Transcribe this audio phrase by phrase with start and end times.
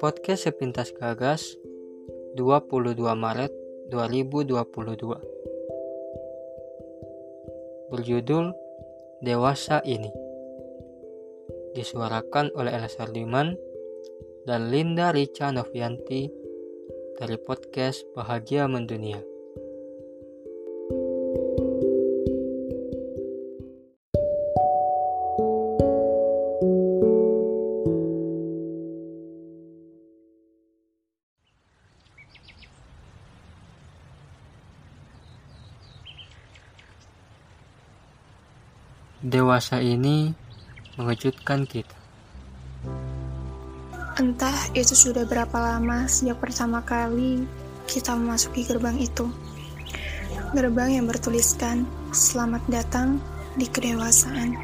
[0.00, 1.60] Podcast Sepintas Gagas
[2.32, 3.52] 22 Maret
[3.92, 4.56] 2022
[7.92, 8.56] Berjudul
[9.20, 10.08] Dewasa Ini
[11.76, 13.52] Disuarakan oleh Elsa Diman
[14.48, 16.32] dan Linda Rica Novianti
[17.20, 19.29] dari podcast Bahagia Mendunia.
[39.20, 40.32] Dewasa ini
[40.96, 41.92] mengejutkan kita.
[44.16, 47.44] Entah itu sudah berapa lama sejak pertama kali
[47.84, 49.28] kita memasuki gerbang itu.
[50.56, 51.84] Gerbang yang bertuliskan
[52.16, 53.20] "Selamat datang
[53.60, 54.56] di kedewasaan".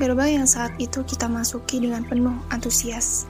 [0.00, 3.28] Gerbang yang saat itu kita masuki dengan penuh antusias.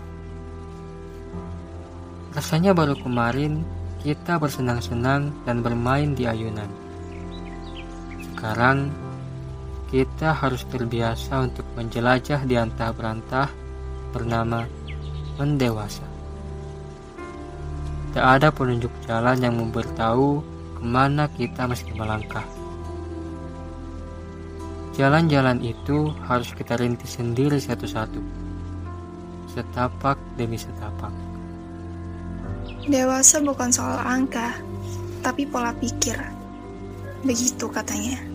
[2.39, 3.67] Rasanya baru kemarin
[4.07, 6.71] kita bersenang-senang dan bermain di ayunan.
[8.31, 8.95] Sekarang
[9.91, 13.49] kita harus terbiasa untuk menjelajah di antah berantah
[14.15, 14.65] bernama
[15.37, 16.07] mendewasa.
[18.15, 20.39] Tak ada penunjuk jalan yang memberitahu
[20.79, 22.47] ke mana kita mesti melangkah.
[24.95, 28.23] Jalan-jalan itu harus kita rintis sendiri satu-satu,
[29.51, 31.11] setapak demi setapak.
[32.87, 34.55] Dewasa bukan soal angka,
[35.19, 36.15] tapi pola pikir.
[37.27, 38.34] Begitu katanya.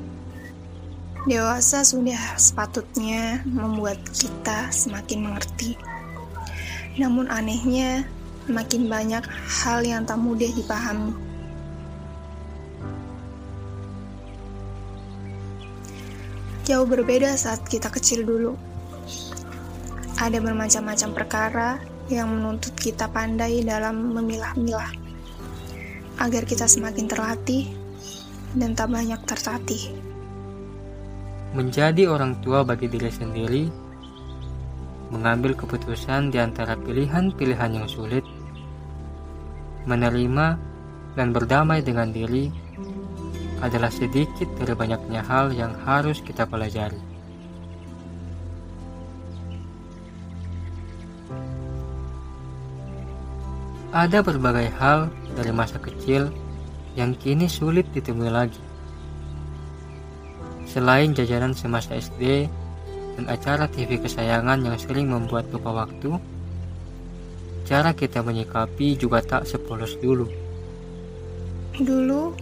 [1.28, 5.76] Dewasa sudah sepatutnya membuat kita semakin mengerti.
[6.96, 8.08] Namun anehnya,
[8.48, 11.12] makin banyak hal yang tak mudah dipahami.
[16.64, 18.54] Jauh berbeda saat kita kecil dulu.
[20.24, 21.70] Ada bermacam-macam perkara
[22.08, 24.92] yang menuntut kita pandai dalam memilah-milah,
[26.24, 27.68] agar kita semakin terlatih
[28.56, 30.09] dan tak banyak tertatih.
[31.50, 33.66] Menjadi orang tua bagi diri sendiri,
[35.10, 38.22] mengambil keputusan di antara pilihan-pilihan yang sulit,
[39.90, 40.62] menerima
[41.18, 42.54] dan berdamai dengan diri
[43.66, 47.02] adalah sedikit dari banyaknya hal yang harus kita pelajari.
[53.90, 56.30] Ada berbagai hal dari masa kecil
[56.94, 58.69] yang kini sulit ditemui lagi.
[60.70, 62.46] Selain jajanan semasa SD
[63.18, 66.14] dan acara TV kesayangan yang sering membuat lupa waktu,
[67.66, 70.30] cara kita menyikapi juga tak sepolos dulu.
[71.74, 72.38] Dulu,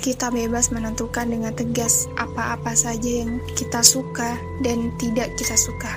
[0.00, 5.92] kita bebas menentukan dengan tegas apa-apa saja yang kita suka dan tidak kita suka.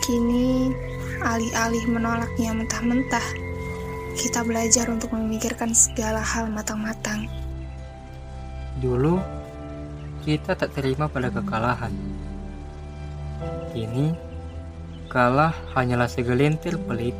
[0.00, 0.72] Kini,
[1.20, 3.26] alih-alih menolaknya mentah-mentah,
[4.16, 7.28] kita belajar untuk memikirkan segala hal matang-matang.
[8.80, 9.37] Dulu,
[10.28, 11.88] kita tak terima pada kekalahan.
[13.72, 14.12] Kini,
[15.08, 17.16] kalah hanyalah segelintir pelik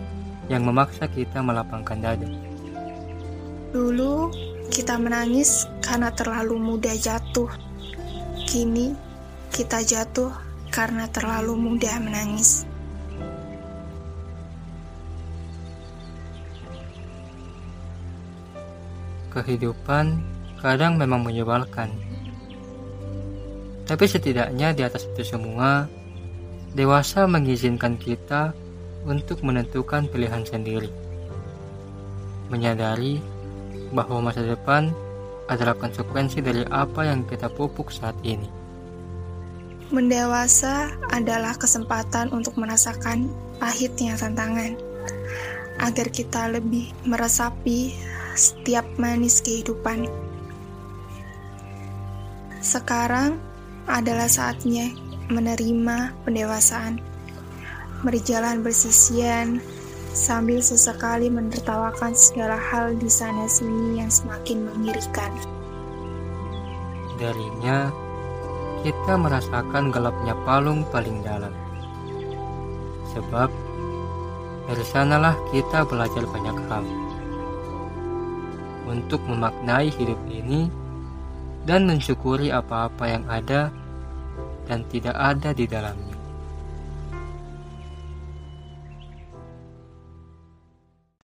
[0.53, 2.29] yang memaksa kita melapangkan dada.
[3.73, 4.29] Dulu,
[4.69, 7.49] kita menangis karena terlalu mudah jatuh.
[8.45, 8.93] Kini,
[9.57, 10.29] kita jatuh
[10.69, 12.69] karena terlalu mudah menangis.
[19.33, 20.21] Kehidupan
[20.61, 21.89] kadang memang menyebalkan
[23.89, 25.89] tapi setidaknya di atas itu semua,
[26.77, 28.53] dewasa mengizinkan kita
[29.09, 30.93] untuk menentukan pilihan sendiri.
[32.53, 33.17] Menyadari
[33.97, 34.93] bahwa masa depan
[35.49, 38.45] adalah konsekuensi dari apa yang kita pupuk saat ini.
[39.89, 44.77] Mendewasa adalah kesempatan untuk merasakan pahitnya tantangan,
[45.81, 47.97] agar kita lebih meresapi
[48.37, 50.05] setiap manis kehidupan.
[52.61, 53.48] Sekarang,
[53.89, 54.93] adalah saatnya
[55.33, 57.01] menerima pendewasaan,
[58.05, 59.61] berjalan bersisian
[60.13, 65.33] sambil sesekali menertawakan segala hal di sana sini yang semakin mengirikan.
[67.19, 67.91] Darinya,
[68.87, 71.53] kita merasakan gelapnya palung paling dalam.
[73.13, 73.51] Sebab,
[74.69, 76.85] dari sanalah kita belajar banyak hal.
[78.89, 80.73] Untuk memaknai hidup ini,
[81.69, 83.69] dan mensyukuri apa-apa yang ada
[84.65, 86.18] dan tidak ada di dalamnya.